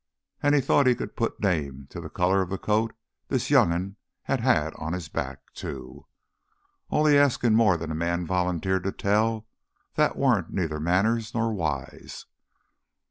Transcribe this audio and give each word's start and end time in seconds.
An' 0.41 0.55
he 0.55 0.61
thought 0.61 0.87
he 0.87 0.95
could 0.95 1.15
put 1.15 1.39
name 1.39 1.85
to 1.91 2.01
the 2.01 2.09
color 2.09 2.41
of 2.41 2.59
coat 2.63 2.95
this 3.27 3.51
young'un 3.51 3.97
had 4.23 4.39
had 4.39 4.73
on 4.77 4.93
his 4.93 5.09
back, 5.09 5.53
too. 5.53 6.07
Only 6.89 7.17
askin' 7.17 7.53
more 7.53 7.77
than 7.77 7.91
a 7.91 7.93
man 7.93 8.25
volunteered 8.25 8.83
to 8.85 8.91
tell, 8.91 9.45
that 9.93 10.15
warn't 10.15 10.49
neither 10.51 10.79
manners 10.79 11.35
nor 11.35 11.53
wise. 11.53 12.25